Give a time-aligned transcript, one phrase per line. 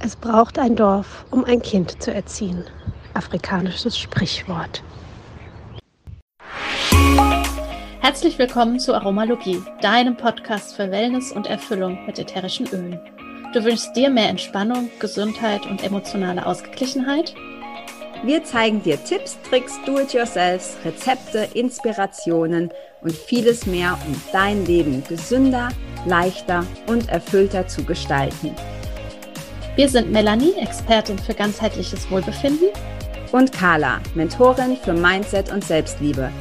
[0.00, 2.64] Es braucht ein Dorf, um ein Kind zu erziehen.
[3.14, 4.84] Afrikanisches Sprichwort.
[8.00, 13.00] Herzlich willkommen zu Aromalogie, deinem Podcast für Wellness und Erfüllung mit ätherischen Ölen.
[13.52, 17.34] Du wünschst dir mehr Entspannung, Gesundheit und emotionale Ausgeglichenheit?
[18.22, 22.70] Wir zeigen dir Tipps, Tricks, Do-it-yourselfs, Rezepte, Inspirationen
[23.00, 25.70] und vieles mehr, um dein Leben gesünder,
[26.06, 28.54] leichter und erfüllter zu gestalten.
[29.78, 32.70] Wir sind Melanie, Expertin für ganzheitliches Wohlbefinden.
[33.30, 36.32] Und Carla, Mentorin für Mindset und Selbstliebe.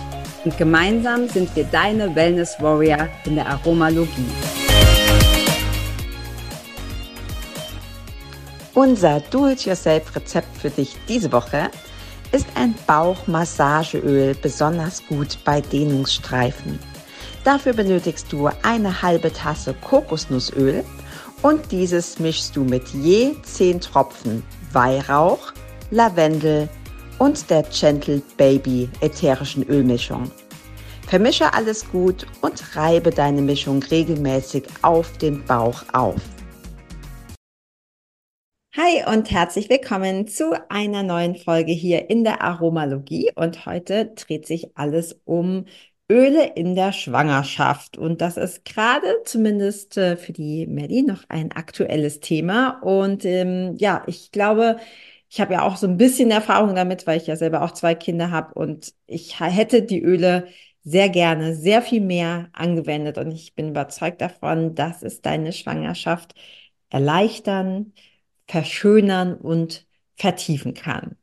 [0.44, 4.25] Und gemeinsam sind wir deine Wellness Warrior in der Aromalogie.
[8.73, 11.69] Unser Do-it-yourself-Rezept für dich diese Woche
[12.31, 16.80] ist ein Bauchmassageöl besonders gut bei Dehnungsstreifen.
[17.44, 20.83] Dafür benötigst du eine halbe Tasse Kokosnussöl,
[21.41, 25.53] und dieses mischst du mit je 10 Tropfen Weihrauch,
[25.91, 26.67] Lavendel
[27.19, 30.31] und der Gentle Baby ätherischen Ölmischung.
[31.07, 36.21] Vermische alles gut und reibe deine Mischung regelmäßig auf den Bauch auf.
[38.75, 43.31] Hi und herzlich willkommen zu einer neuen Folge hier in der Aromalogie.
[43.35, 45.66] Und heute dreht sich alles um
[46.09, 47.97] Öle in der Schwangerschaft.
[47.97, 52.80] Und das ist gerade zumindest äh, für die Melly noch ein aktuelles Thema.
[52.81, 54.78] Und ähm, ja, ich glaube,
[55.30, 57.95] ich habe ja auch so ein bisschen Erfahrung damit, weil ich ja selber auch zwei
[57.95, 60.47] Kinder habe und ich hätte die Öle
[60.83, 63.17] sehr gerne, sehr viel mehr angewendet.
[63.17, 66.33] Und ich bin überzeugt davon, dass es deine Schwangerschaft
[66.89, 67.94] erleichtern,
[68.47, 69.85] verschönern und
[70.16, 71.17] vertiefen kann.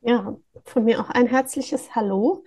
[0.00, 2.44] Ja, von mir auch ein herzliches Hallo.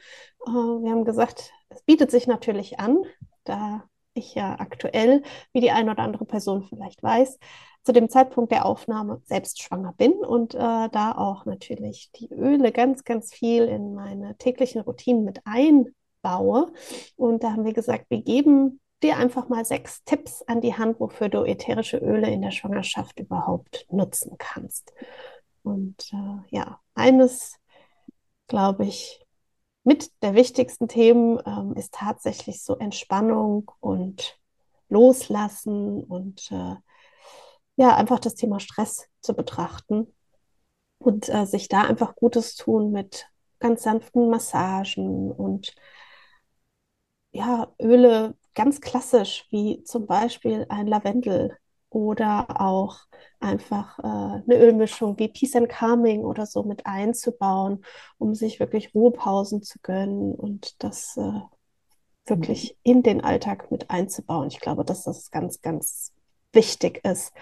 [0.49, 3.03] Äh, wir haben gesagt, es bietet sich natürlich an,
[3.43, 3.83] da
[4.13, 7.39] ich ja aktuell, wie die eine oder andere Person vielleicht weiß,
[7.83, 12.71] zu dem Zeitpunkt der Aufnahme selbst schwanger bin und äh, da auch natürlich die Öle
[12.71, 16.71] ganz, ganz viel in meine täglichen Routinen mit einbaue.
[17.15, 20.99] Und da haben wir gesagt, wir geben dir einfach mal sechs Tipps an die Hand,
[20.99, 24.93] wofür du ätherische Öle in der Schwangerschaft überhaupt nutzen kannst.
[25.63, 27.57] Und äh, ja, eines,
[28.47, 29.25] glaube ich,
[29.89, 34.39] mit der wichtigsten Themen ähm, ist tatsächlich so Entspannung und
[34.87, 36.75] Loslassen und äh,
[37.75, 40.13] ja, einfach das Thema Stress zu betrachten
[40.99, 45.73] und äh, sich da einfach Gutes tun mit ganz sanften Massagen und
[47.31, 51.57] ja, Öle ganz klassisch, wie zum Beispiel ein Lavendel
[51.89, 52.99] oder auch
[53.39, 57.83] einfach äh, eine Ölmischung wie Peace and Calming oder so mit einzubauen,
[58.17, 61.41] um sich wirklich Ruhepausen zu gönnen und das äh,
[62.25, 62.91] wirklich mhm.
[62.91, 64.47] in den Alltag mit einzubauen.
[64.47, 66.13] Ich glaube, dass das ganz, ganz
[66.53, 67.33] wichtig ist,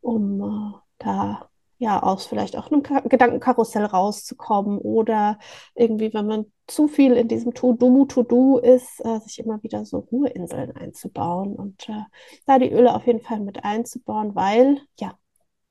[0.00, 5.38] um äh, da ja aus vielleicht auch einem Gedankenkarussell rauszukommen oder
[5.74, 9.98] irgendwie, wenn man zu viel in diesem To-Do, To-Do ist, äh, sich immer wieder so
[9.98, 12.02] Ruheinseln einzubauen und äh,
[12.46, 15.16] da die Öle auf jeden Fall mit einzubauen, weil ja,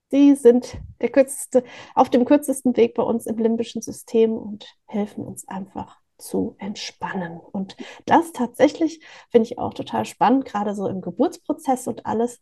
[0.09, 1.63] sie sind der kürzeste,
[1.93, 7.39] auf dem kürzesten Weg bei uns im limbischen System und helfen uns einfach zu entspannen.
[7.39, 7.75] Und
[8.05, 12.41] das tatsächlich finde ich auch total spannend, gerade so im Geburtsprozess und alles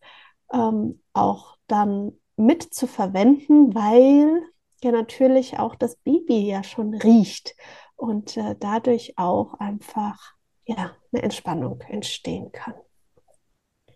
[0.53, 4.41] ähm, auch dann mit zu verwenden, weil
[4.83, 7.55] ja natürlich auch das Baby ja schon riecht
[7.95, 10.33] und äh, dadurch auch einfach
[10.65, 12.75] ja eine Entspannung entstehen kann.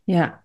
[0.06, 0.44] Ja.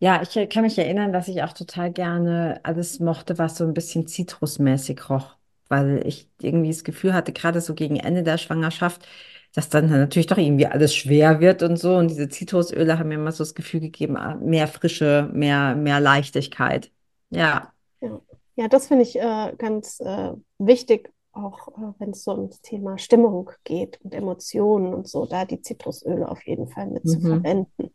[0.00, 3.74] Ja, ich kann mich erinnern, dass ich auch total gerne alles mochte, was so ein
[3.74, 5.36] bisschen zitrusmäßig roch,
[5.68, 9.06] weil ich irgendwie das Gefühl hatte, gerade so gegen Ende der Schwangerschaft,
[9.54, 11.96] dass dann natürlich doch irgendwie alles schwer wird und so.
[11.96, 16.00] Und diese Zitrusöle haben mir immer so das Gefühl gegeben, ah, mehr Frische, mehr, mehr
[16.00, 16.90] Leichtigkeit.
[17.30, 17.72] Ja.
[18.00, 18.20] Ja,
[18.56, 22.98] ja das finde ich äh, ganz äh, wichtig, auch äh, wenn es so ums Thema
[22.98, 27.08] Stimmung geht und Emotionen und so, da die Zitrusöle auf jeden Fall mit mhm.
[27.08, 27.94] zu verwenden.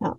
[0.00, 0.18] Ja,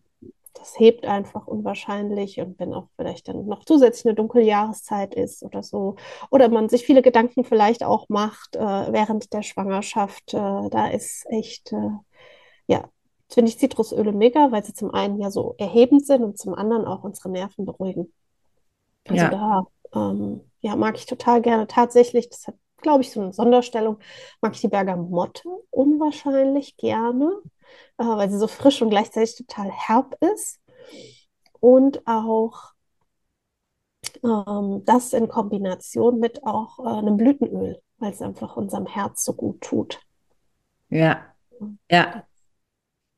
[0.54, 5.44] das hebt einfach unwahrscheinlich und wenn auch vielleicht dann noch zusätzlich eine dunkle Jahreszeit ist
[5.44, 5.96] oder so,
[6.30, 11.25] oder man sich viele Gedanken vielleicht auch macht äh, während der Schwangerschaft, äh, da ist
[11.30, 11.89] echt, äh,
[12.68, 12.88] ja,
[13.30, 16.86] finde ich Zitrusöle mega, weil sie zum einen ja so erhebend sind und zum anderen
[16.86, 18.13] auch unsere Nerven beruhigen.
[19.07, 19.29] Also ja.
[19.29, 19.63] da
[19.94, 21.67] ähm, ja, mag ich total gerne.
[21.67, 24.00] Tatsächlich, das hat, glaube ich, so eine Sonderstellung,
[24.41, 27.31] mag ich die Bergamotte unwahrscheinlich gerne,
[27.97, 30.59] äh, weil sie so frisch und gleichzeitig total herb ist.
[31.59, 32.73] Und auch
[34.23, 39.33] ähm, das in Kombination mit auch äh, einem Blütenöl, weil es einfach unserem Herz so
[39.33, 40.00] gut tut.
[40.89, 41.25] Ja,
[41.89, 42.23] ja.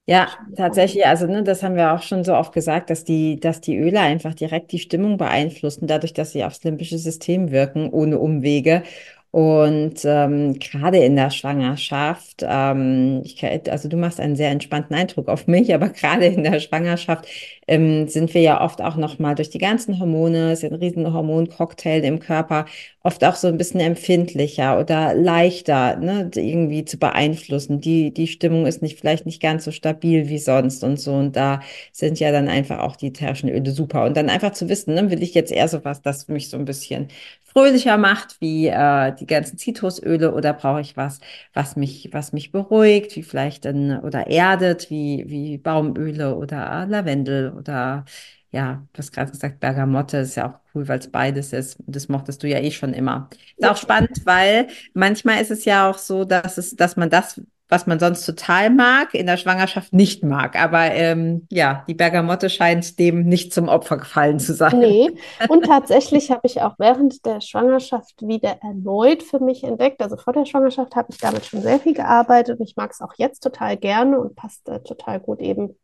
[0.08, 3.60] Ja, tatsächlich, also ne, das haben wir auch schon so oft gesagt, dass die, dass
[3.60, 8.20] die Öle einfach direkt die Stimmung beeinflussen, dadurch, dass sie aufs limbische System wirken, ohne
[8.20, 8.84] Umwege.
[9.32, 15.28] Und ähm, gerade in der Schwangerschaft, ähm, ich, also du machst einen sehr entspannten Eindruck
[15.28, 17.26] auf mich, aber gerade in der Schwangerschaft
[17.68, 20.76] ähm, sind wir ja oft auch noch mal durch die ganzen Hormone, es ist ein
[20.78, 22.66] riesen Hormoncocktail im Körper,
[23.04, 27.80] oft auch so ein bisschen empfindlicher oder leichter, ne, irgendwie zu beeinflussen.
[27.80, 31.14] Die, die Stimmung ist nicht, vielleicht nicht ganz so stabil wie sonst und so.
[31.14, 34.06] Und da sind ja dann einfach auch die ätherischen Öle super.
[34.06, 36.58] Und dann einfach zu wissen, ne, will ich jetzt eher so was, das mich so
[36.58, 37.10] ein bisschen
[37.44, 41.20] fröhlicher macht, wie äh, die ganzen Zitrusöle, oder brauche ich was,
[41.54, 47.55] was mich, was mich beruhigt, wie vielleicht ein, oder erdet, wie, wie Baumöle oder Lavendel
[47.56, 48.06] oder
[48.52, 51.78] ja, du hast gerade gesagt, Bergamotte ist ja auch cool, weil es beides ist.
[51.88, 53.30] Das mochtest du ja eh schon immer.
[53.58, 57.42] Ist auch spannend, weil manchmal ist es ja auch so, dass es, dass man das,
[57.68, 60.62] was man sonst total mag, in der Schwangerschaft nicht mag.
[60.62, 64.80] Aber ähm, ja, die Bergamotte scheint dem nicht zum Opfer gefallen zu sein.
[64.80, 65.12] Nee,
[65.50, 70.02] und tatsächlich habe ich auch während der Schwangerschaft wieder erneut für mich entdeckt.
[70.02, 73.02] Also vor der Schwangerschaft habe ich damit schon sehr viel gearbeitet und ich mag es
[73.02, 75.76] auch jetzt total gerne und passt äh, total gut eben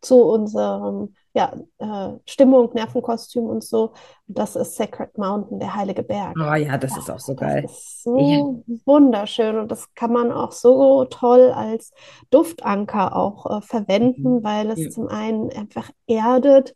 [0.00, 3.92] zu unserem ja, äh, Stimmung, Nervenkostüm und so.
[4.26, 6.34] das ist Sacred Mountain, der heilige Berg.
[6.34, 7.60] Oh ja, das ja, ist auch so geil.
[7.60, 8.78] Das ist so ja.
[8.86, 11.92] wunderschön und das kann man auch so toll als
[12.30, 14.44] Duftanker auch äh, verwenden, mhm.
[14.44, 14.88] weil es ja.
[14.88, 16.74] zum einen einfach erdet.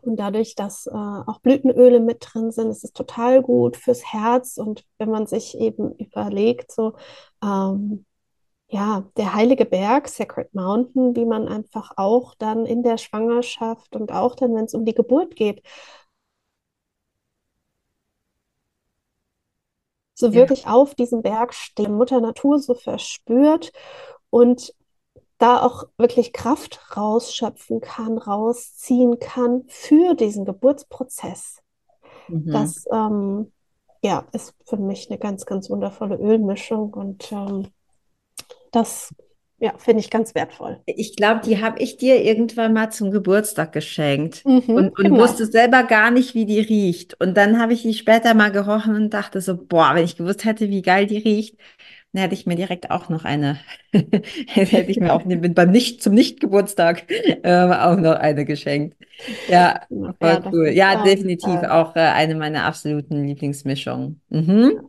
[0.00, 4.56] Und dadurch, dass äh, auch Blütenöle mit drin sind, ist es total gut fürs Herz.
[4.56, 6.94] Und wenn man sich eben überlegt, so
[7.44, 8.05] ähm,
[8.68, 14.10] ja, der heilige Berg, Sacred Mountain, wie man einfach auch dann in der Schwangerschaft und
[14.12, 15.62] auch dann, wenn es um die Geburt geht,
[20.14, 20.34] so ja.
[20.34, 23.72] wirklich auf diesem Berg stehen, Mutter Natur so verspürt
[24.30, 24.74] und
[25.38, 31.62] da auch wirklich Kraft rausschöpfen kann, rausziehen kann für diesen Geburtsprozess.
[32.28, 32.50] Mhm.
[32.50, 33.52] Das ähm,
[34.02, 37.68] ja, ist für mich eine ganz, ganz wundervolle Ölmischung und ähm,
[38.76, 39.14] das
[39.58, 40.80] ja, finde ich ganz wertvoll.
[40.84, 45.18] Ich glaube, die habe ich dir irgendwann mal zum Geburtstag geschenkt mhm, und, und genau.
[45.18, 47.18] wusste selber gar nicht, wie die riecht.
[47.20, 50.44] Und dann habe ich die später mal gerochen und dachte so, boah, wenn ich gewusst
[50.44, 51.56] hätte, wie geil die riecht,
[52.12, 53.58] dann hätte ich mir direkt auch noch eine,
[53.92, 58.98] hätte ich mir auch beim Nicht zum Nicht-Geburtstag äh, auch noch eine geschenkt.
[59.48, 60.68] Ja, voll ja, cool.
[60.68, 64.20] Ja, definitiv auch äh, eine meiner absoluten Lieblingsmischungen.
[64.28, 64.80] Mhm.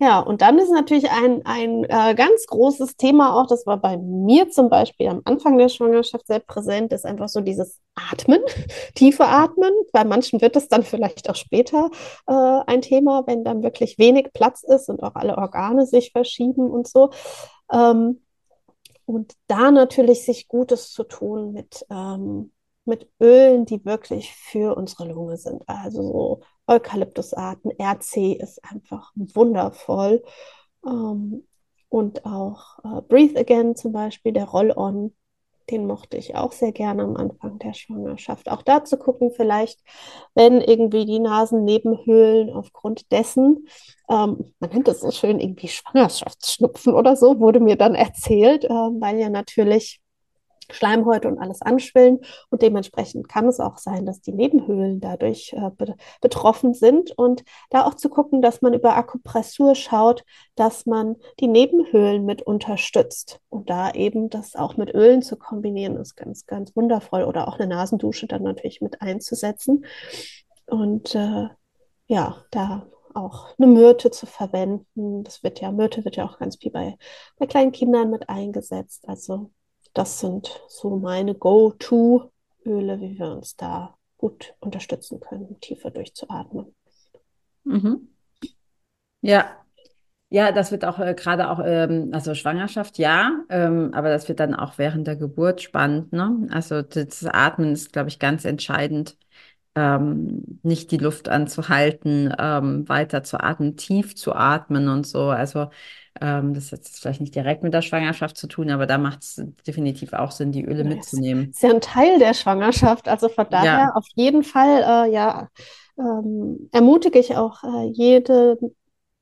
[0.00, 3.96] Ja, und dann ist natürlich ein, ein äh, ganz großes Thema auch, das war bei
[3.96, 8.40] mir zum Beispiel am Anfang der Schwangerschaft sehr präsent, ist einfach so dieses Atmen,
[8.94, 9.72] tiefe Atmen.
[9.92, 11.90] Bei manchen wird es dann vielleicht auch später
[12.28, 16.70] äh, ein Thema, wenn dann wirklich wenig Platz ist und auch alle Organe sich verschieben
[16.70, 17.10] und so.
[17.72, 18.20] Ähm,
[19.04, 22.52] und da natürlich sich Gutes zu tun mit, ähm,
[22.84, 25.62] mit Ölen, die wirklich für unsere Lunge sind.
[25.68, 27.72] Also so Eukalyptusarten.
[27.78, 30.22] RC ist einfach wundervoll.
[30.86, 31.46] Ähm,
[31.88, 35.14] und auch äh, Breathe Again zum Beispiel, der Roll-On,
[35.70, 38.50] den mochte ich auch sehr gerne am Anfang der Schwangerschaft.
[38.50, 39.80] Auch da zu gucken, vielleicht,
[40.34, 43.66] wenn irgendwie die Nasennebenhöhlen aufgrund dessen,
[44.08, 48.68] ähm, man nennt es so schön irgendwie Schwangerschaftsschnupfen oder so, wurde mir dann erzählt, äh,
[48.68, 50.00] weil ja natürlich
[50.70, 52.20] Schleimhäute und alles anschwillen.
[52.50, 57.12] Und dementsprechend kann es auch sein, dass die Nebenhöhlen dadurch äh, be betroffen sind.
[57.16, 62.42] Und da auch zu gucken, dass man über Akupressur schaut, dass man die Nebenhöhlen mit
[62.42, 63.40] unterstützt.
[63.48, 67.24] Und da eben das auch mit Ölen zu kombinieren, ist ganz, ganz wundervoll.
[67.24, 69.84] Oder auch eine Nasendusche dann natürlich mit einzusetzen.
[70.66, 71.48] Und äh,
[72.06, 75.24] ja, da auch eine Myrte zu verwenden.
[75.24, 76.96] Das wird ja, Myrte wird ja auch ganz viel bei,
[77.38, 79.08] bei kleinen Kindern mit eingesetzt.
[79.08, 79.50] Also
[79.98, 86.72] das sind so meine Go-To-Öle, wie wir uns da gut unterstützen können, tiefer durchzuatmen.
[87.64, 88.08] Mhm.
[89.22, 89.56] Ja,
[90.30, 94.38] ja, das wird auch äh, gerade auch, ähm, also Schwangerschaft, ja, ähm, aber das wird
[94.38, 96.46] dann auch während der Geburt spannend, ne?
[96.50, 99.16] Also das Atmen ist, glaube ich, ganz entscheidend,
[99.74, 105.30] ähm, nicht die Luft anzuhalten, ähm, weiter zu atmen, tief zu atmen und so.
[105.30, 105.70] Also
[106.20, 109.22] ähm, das hat jetzt vielleicht nicht direkt mit der Schwangerschaft zu tun, aber da macht
[109.22, 111.48] es definitiv auch Sinn, die Öle mitzunehmen.
[111.48, 113.08] Das ist ja ein Teil der Schwangerschaft.
[113.08, 113.92] Also von daher ja.
[113.94, 115.48] auf jeden Fall, äh, ja,
[115.98, 118.58] ähm, ermutige ich auch äh, jede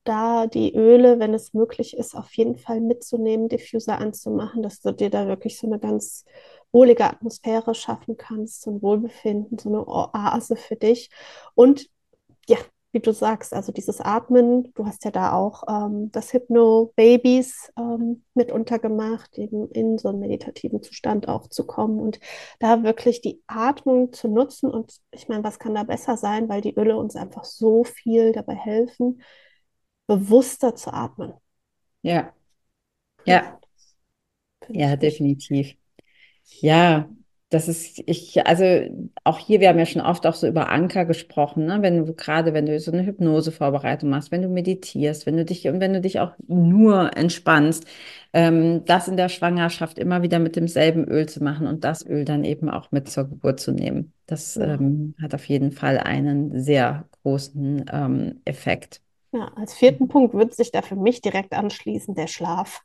[0.07, 4.93] da die Öle, wenn es möglich ist, auf jeden Fall mitzunehmen, Diffuser anzumachen, dass du
[4.93, 6.25] dir da wirklich so eine ganz
[6.73, 11.11] wohlige Atmosphäre schaffen kannst, so ein Wohlbefinden, so eine Oase für dich.
[11.55, 11.88] Und ja,
[12.97, 18.25] wie du sagst, also dieses Atmen, du hast ja da auch ähm, das Hypno-Babys ähm,
[18.33, 22.21] mit untergemacht, eben in so einen meditativen Zustand auch zu kommen und
[22.59, 24.71] da wirklich die Atmung zu nutzen.
[24.71, 28.33] Und ich meine, was kann da besser sein, weil die Öle uns einfach so viel
[28.33, 29.21] dabei helfen,
[30.07, 31.35] bewusster zu atmen.
[32.00, 32.33] Ja.
[33.26, 33.61] Ja.
[34.69, 35.76] Ja, definitiv.
[36.62, 37.11] Ja,
[37.50, 38.65] das ist, ich, also
[39.23, 41.79] auch hier, wir haben ja schon oft auch so über Anker gesprochen, ne?
[41.81, 45.69] Wenn du gerade, wenn du so eine Hypnosevorbereitung machst, wenn du meditierst, wenn du dich
[45.69, 47.87] und wenn du dich auch nur entspannst,
[48.33, 52.25] ähm, das in der Schwangerschaft immer wieder mit demselben Öl zu machen und das Öl
[52.25, 54.12] dann eben auch mit zur Geburt zu nehmen.
[54.26, 54.75] Das ja.
[54.75, 59.03] ähm, hat auf jeden Fall einen sehr großen ähm, Effekt.
[59.37, 62.83] Ja, als vierten Punkt würde sich da für mich direkt anschließen, der Schlaf.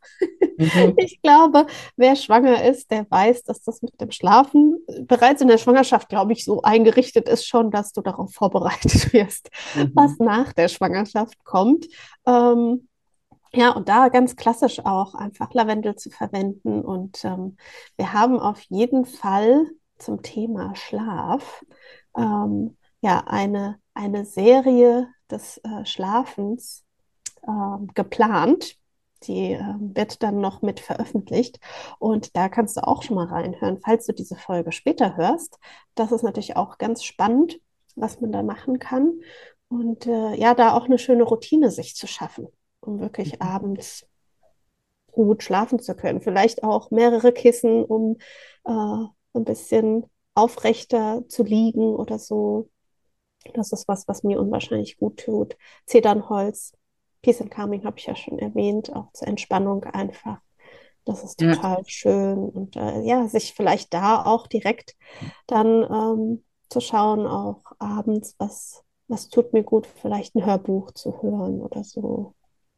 [0.57, 0.95] Mhm.
[0.97, 1.65] Ich glaube,
[1.95, 6.33] wer schwanger ist, der weiß, dass das mit dem Schlafen bereits in der Schwangerschaft, glaube
[6.33, 9.91] ich, so eingerichtet ist schon, dass du darauf vorbereitet wirst, mhm.
[9.95, 11.87] was nach der Schwangerschaft kommt.
[12.25, 12.87] Ähm,
[13.53, 16.81] ja, und da ganz klassisch auch einfach Lavendel zu verwenden.
[16.81, 17.55] Und ähm,
[17.95, 19.67] wir haben auf jeden Fall
[19.97, 21.63] zum Thema Schlaf
[22.17, 26.83] ähm, ja eine, eine Serie des äh, Schlafens
[27.43, 28.77] äh, geplant.
[29.23, 31.59] Die äh, wird dann noch mit veröffentlicht.
[31.99, 35.59] Und da kannst du auch schon mal reinhören, falls du diese Folge später hörst.
[35.95, 37.59] Das ist natürlich auch ganz spannend,
[37.95, 39.21] was man da machen kann.
[39.67, 42.47] Und äh, ja, da auch eine schöne Routine sich zu schaffen,
[42.81, 43.41] um wirklich mhm.
[43.41, 44.05] abends
[45.11, 46.21] gut schlafen zu können.
[46.21, 48.17] Vielleicht auch mehrere Kissen, um
[48.65, 52.69] äh, ein bisschen aufrechter zu liegen oder so.
[53.53, 55.57] Das ist was, was mir unwahrscheinlich gut tut.
[55.85, 56.73] Zedernholz,
[57.21, 60.39] Peace and Calming habe ich ja schon erwähnt, auch zur Entspannung einfach.
[61.05, 61.83] Das ist total ja.
[61.85, 62.49] schön.
[62.49, 64.95] Und äh, ja, sich vielleicht da auch direkt
[65.47, 71.21] dann ähm, zu schauen, auch abends, was, was tut mir gut, vielleicht ein Hörbuch zu
[71.21, 72.35] hören oder so.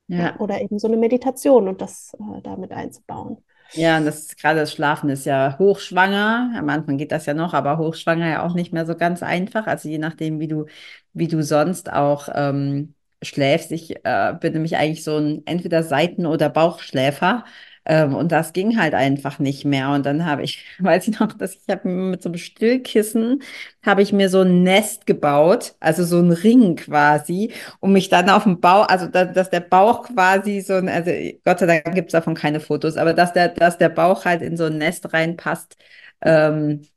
[0.08, 0.38] Ja.
[0.40, 3.44] Oder eben so eine Meditation und das äh, damit einzubauen.
[3.76, 6.54] Ja, und das gerade das Schlafen ist ja hochschwanger.
[6.56, 9.66] Am Anfang geht das ja noch, aber hochschwanger ja auch nicht mehr so ganz einfach.
[9.66, 10.66] Also je nachdem, wie du,
[11.14, 13.72] wie du sonst auch ähm, schläfst.
[13.72, 17.46] Ich äh, bin nämlich eigentlich so ein entweder Seiten- oder Bauchschläfer.
[17.86, 19.90] Ähm, und das ging halt einfach nicht mehr.
[19.92, 23.44] Und dann habe ich, weiß ich noch, dass ich habe mit so einem Stillkissen,
[23.86, 28.30] habe ich mir so ein Nest gebaut, also so ein Ring quasi, um mich dann
[28.30, 31.12] auf dem Bauch, also da, dass der Bauch quasi so ein, also
[31.46, 34.42] Gott sei Dank gibt es davon keine Fotos, aber dass der, dass der Bauch halt
[34.42, 35.76] in so ein Nest reinpasst.
[36.22, 36.88] Ähm,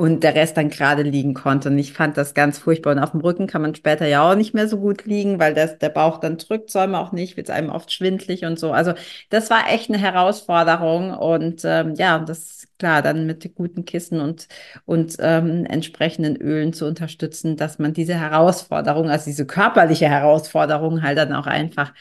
[0.00, 1.68] und der Rest dann gerade liegen konnte.
[1.68, 2.92] Und ich fand das ganz furchtbar.
[2.92, 5.52] Und auf dem Rücken kann man später ja auch nicht mehr so gut liegen, weil
[5.52, 8.58] das, der Bauch dann drückt, soll man auch nicht, wird es einem oft schwindlig und
[8.58, 8.72] so.
[8.72, 8.94] Also
[9.28, 11.12] das war echt eine Herausforderung.
[11.12, 14.48] Und ähm, ja, das klar, dann mit guten Kissen und,
[14.86, 21.18] und ähm, entsprechenden Ölen zu unterstützen, dass man diese Herausforderung, also diese körperliche Herausforderung halt
[21.18, 21.92] dann auch einfach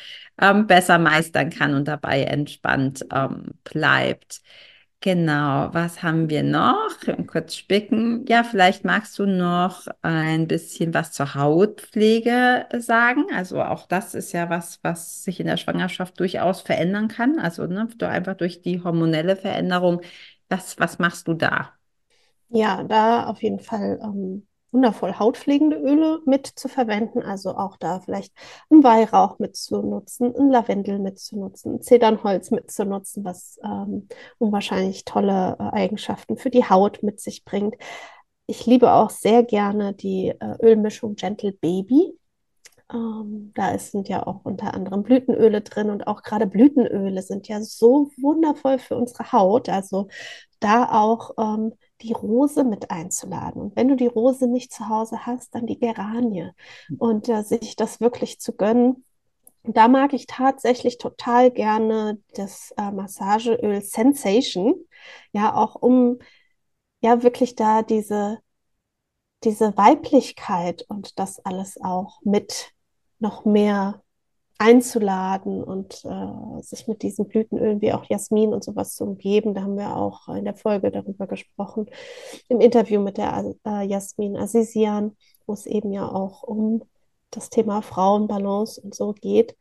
[0.42, 4.42] ähm, besser meistern kann und dabei entspannt ähm, bleibt.
[5.02, 6.90] Genau, was haben wir noch?
[7.28, 8.26] Kurz spicken.
[8.28, 13.26] Ja, vielleicht magst du noch ein bisschen was zur Hautpflege sagen.
[13.34, 17.40] Also auch das ist ja was, was sich in der Schwangerschaft durchaus verändern kann.
[17.40, 20.02] Also ne, einfach durch die hormonelle Veränderung.
[20.50, 21.74] Was, was machst du da?
[22.50, 27.22] Ja, da auf jeden Fall ähm, wundervoll hautpflegende Öle mit zu verwenden.
[27.22, 28.34] Also auch da vielleicht
[28.70, 34.08] einen Weihrauch mitzunutzen, ein Lavendel mitzunutzen, ein Zedernholz mitzunutzen, was ähm,
[34.38, 37.76] unwahrscheinlich tolle äh, Eigenschaften für die Haut mit sich bringt.
[38.48, 42.18] Ich liebe auch sehr gerne die äh, Ölmischung Gentle Baby.
[42.92, 47.62] Ähm, da sind ja auch unter anderem Blütenöle drin und auch gerade Blütenöle sind ja
[47.62, 49.70] so wundervoll für unsere Haut.
[49.70, 50.08] Also
[50.60, 53.62] da auch ähm, die Rose mit einzuladen.
[53.62, 56.52] Und wenn du die Rose nicht zu Hause hast, dann die Geranie.
[56.98, 59.06] Und äh, sich das wirklich zu gönnen.
[59.64, 64.76] Da mag ich tatsächlich total gerne das äh, Massageöl Sensation.
[65.34, 66.20] Ja, auch um
[67.02, 68.40] ja wirklich da diese,
[69.44, 72.72] diese Weiblichkeit und das alles auch mit
[73.20, 74.02] noch mehr
[74.60, 79.54] einzuladen und äh, sich mit diesen Blütenölen wie auch Jasmin und sowas zu umgeben.
[79.54, 81.90] Da haben wir auch in der Folge darüber gesprochen,
[82.50, 85.16] im Interview mit der äh, Jasmin Azizian,
[85.48, 86.84] wo es eben ja auch um
[87.32, 89.56] das Thema Frauenbalance und so geht.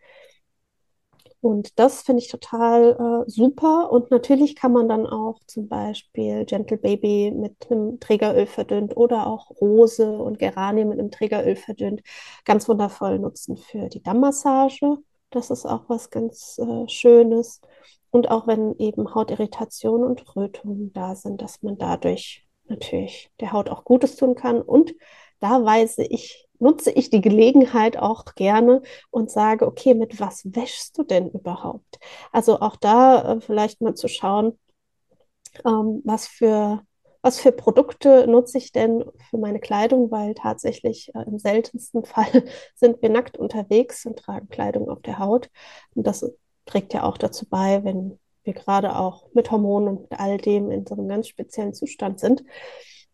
[1.40, 3.92] Und das finde ich total äh, super.
[3.92, 9.26] Und natürlich kann man dann auch zum Beispiel Gentle Baby mit einem Trägeröl verdünnt oder
[9.26, 12.02] auch Rose und Geranie mit einem Trägeröl verdünnt
[12.45, 14.99] ganz wundervoll nutzen für die Dammmassage.
[15.30, 17.61] Das ist auch was ganz äh, Schönes.
[18.11, 23.71] Und auch wenn eben Hautirritation und Rötungen da sind, dass man dadurch natürlich der Haut
[23.71, 24.61] auch Gutes tun kann.
[24.61, 24.95] Und
[25.40, 30.98] da weise ich nutze ich die Gelegenheit auch gerne und sage, okay, mit was wäschst
[30.98, 31.98] du denn überhaupt?
[32.32, 34.58] Also auch da äh, vielleicht mal zu schauen,
[35.64, 36.82] ähm, was für
[37.20, 42.44] was für Produkte nutze ich denn für meine Kleidung, weil tatsächlich äh, im seltensten Fall
[42.74, 45.50] sind wir nackt unterwegs und tragen Kleidung auf der Haut.
[45.94, 46.24] Und das
[46.66, 50.86] trägt ja auch dazu bei, wenn wir gerade auch mit Hormonen und all dem in
[50.86, 52.44] so einem ganz speziellen Zustand sind,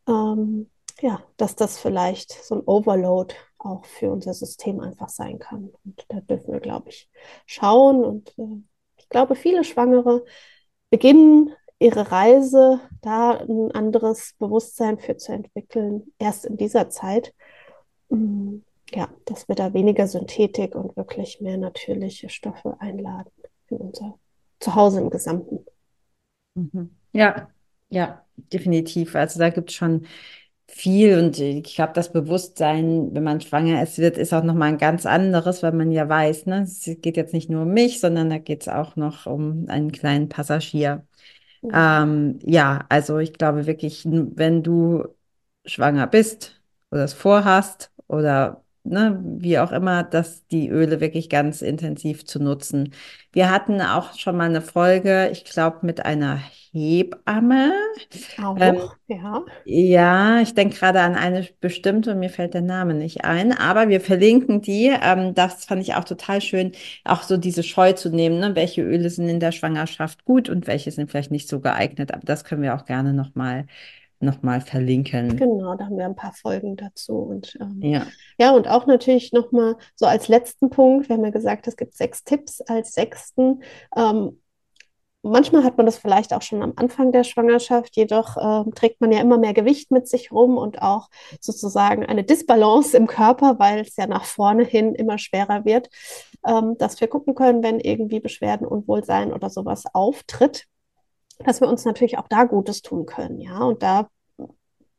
[0.08, 0.70] ähm,
[1.04, 5.70] ja, dass das vielleicht so ein Overload auch für unser System einfach sein kann.
[5.84, 7.11] Und da dürfen wir, glaube ich,
[7.44, 8.02] schauen.
[8.02, 8.62] Und äh,
[8.96, 10.25] ich glaube, viele Schwangere
[10.88, 17.34] beginnen ihre Reise, da ein anderes Bewusstsein für zu entwickeln, erst in dieser Zeit.
[18.08, 23.30] Mm, ja, dass wir da weniger Synthetik und wirklich mehr natürliche Stoffe einladen
[23.68, 24.18] in unser
[24.58, 25.66] Zuhause im Gesamten.
[26.54, 26.96] Mhm.
[27.12, 27.50] Ja,
[27.90, 29.14] ja, definitiv.
[29.14, 30.06] Also da gibt es schon
[30.66, 34.78] viel und ich glaube, das Bewusstsein, wenn man schwanger ist, wird, ist auch nochmal ein
[34.78, 38.30] ganz anderes, weil man ja weiß, ne, es geht jetzt nicht nur um mich, sondern
[38.30, 41.06] da geht es auch noch um einen kleinen Passagier.
[41.62, 41.71] Mhm.
[41.75, 45.04] Ähm, ja, also ich glaube wirklich, wenn du
[45.64, 51.62] schwanger bist oder es vorhast oder ne, wie auch immer, dass die Öle wirklich ganz
[51.62, 52.94] intensiv zu nutzen.
[53.33, 56.40] Wir hatten auch schon mal eine Folge, ich glaube, mit einer
[56.75, 57.73] Hebamme.
[58.43, 59.45] Auch, ähm, ja.
[59.64, 63.88] Ja, ich denke gerade an eine bestimmte und mir fällt der Name nicht ein, aber
[63.88, 64.93] wir verlinken die.
[65.00, 66.73] Ähm, das fand ich auch total schön,
[67.04, 68.57] auch so diese Scheu zu nehmen, ne?
[68.57, 72.12] welche Öle sind in der Schwangerschaft gut und welche sind vielleicht nicht so geeignet.
[72.12, 73.66] Aber das können wir auch gerne nochmal
[74.19, 75.37] noch mal verlinken.
[75.37, 77.19] Genau, da haben wir ein paar Folgen dazu.
[77.19, 78.07] Und ähm, ja.
[78.38, 81.95] ja, und auch natürlich nochmal so als letzten Punkt, wir haben ja gesagt, es gibt
[81.95, 83.62] sechs Tipps als sechsten.
[83.95, 84.38] Ähm,
[85.26, 89.11] Manchmal hat man das vielleicht auch schon am Anfang der Schwangerschaft, jedoch äh, trägt man
[89.11, 91.09] ja immer mehr Gewicht mit sich rum und auch
[91.40, 95.88] sozusagen eine Disbalance im Körper, weil es ja nach vorne hin immer schwerer wird,
[96.47, 100.66] ähm, dass wir gucken können, wenn irgendwie Beschwerden, Unwohlsein oder sowas auftritt,
[101.38, 103.40] dass wir uns natürlich auch da Gutes tun können.
[103.40, 104.09] Ja, und da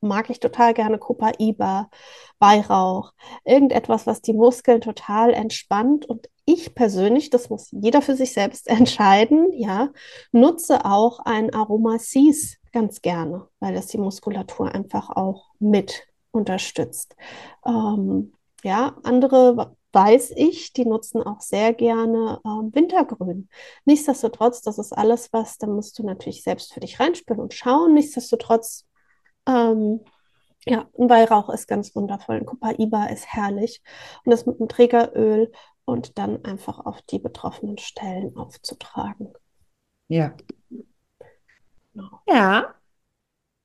[0.01, 1.89] mag ich total gerne Copaiba,
[2.39, 3.13] Weihrauch,
[3.43, 6.05] irgendetwas, was die Muskeln total entspannt.
[6.05, 9.89] Und ich persönlich, das muss jeder für sich selbst entscheiden, ja,
[10.31, 17.15] nutze auch ein Aromasis ganz gerne, weil das die Muskulatur einfach auch mit unterstützt.
[17.65, 23.47] Ähm, ja, andere weiß ich, die nutzen auch sehr gerne ähm, Wintergrün.
[23.85, 27.93] Nichtsdestotrotz, das ist alles was, da musst du natürlich selbst für dich reinspüren und schauen.
[27.93, 28.85] Nichtsdestotrotz
[29.47, 30.01] ähm,
[30.67, 32.37] ja, ein Weihrauch ist ganz wundervoll.
[32.37, 33.81] Ein Copaiba ist herrlich.
[34.23, 35.51] Und das mit einem Trägeröl
[35.85, 39.33] und dann einfach auf die betroffenen Stellen aufzutragen.
[40.07, 40.35] Ja.
[41.93, 42.21] Genau.
[42.27, 42.75] Ja.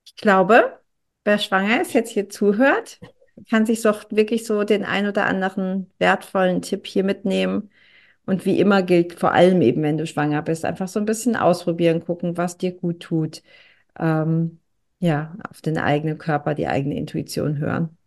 [0.05, 0.79] Ich glaube,
[1.23, 2.99] wer schwanger ist, jetzt hier zuhört,
[3.49, 7.71] kann sich doch wirklich so den ein oder anderen wertvollen Tipp hier mitnehmen.
[8.25, 11.35] Und wie immer gilt vor allem eben, wenn du schwanger bist, einfach so ein bisschen
[11.35, 13.41] ausprobieren, gucken, was dir gut tut.
[13.99, 14.59] Ähm,
[14.99, 17.97] ja, auf den eigenen Körper, die eigene Intuition hören.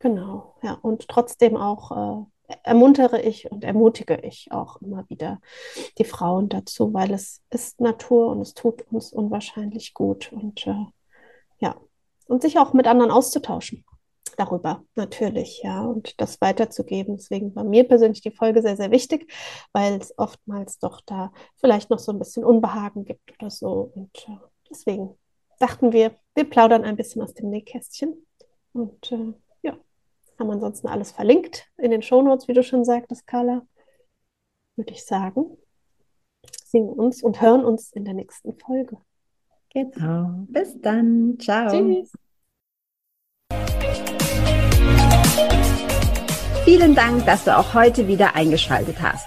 [0.00, 0.72] Genau, ja.
[0.72, 2.26] Und trotzdem auch äh,
[2.62, 5.40] ermuntere ich und ermutige ich auch immer wieder
[5.98, 10.32] die Frauen dazu, weil es ist Natur und es tut uns unwahrscheinlich gut.
[10.32, 10.86] Und äh,
[11.60, 11.76] ja,
[12.26, 13.84] und sich auch mit anderen auszutauschen
[14.36, 17.16] darüber, natürlich, ja, und das weiterzugeben.
[17.16, 19.30] Deswegen war mir persönlich die Folge sehr, sehr wichtig,
[19.72, 23.90] weil es oftmals doch da vielleicht noch so ein bisschen Unbehagen gibt oder so.
[23.94, 24.38] Und äh,
[24.70, 25.18] deswegen
[25.58, 28.26] dachten wir, wir plaudern ein bisschen aus dem Nähkästchen.
[28.72, 29.34] Und äh,
[30.38, 33.66] haben ansonsten alles verlinkt in den Shownotes, wie du schon sagtest, Carla.
[34.76, 35.56] Würde ich sagen,
[36.64, 38.96] singen uns und hören uns in der nächsten Folge.
[39.70, 40.44] Genau.
[40.48, 41.36] Bis dann.
[41.40, 41.70] Ciao.
[41.70, 42.12] Tschüss.
[46.64, 49.26] Vielen Dank, dass du auch heute wieder eingeschaltet hast.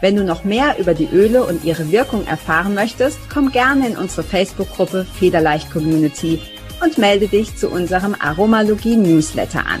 [0.00, 3.96] Wenn du noch mehr über die Öle und ihre Wirkung erfahren möchtest, komm gerne in
[3.96, 6.40] unsere Facebook-Gruppe Federleicht Community
[6.82, 9.80] und melde dich zu unserem Aromalogie Newsletter an.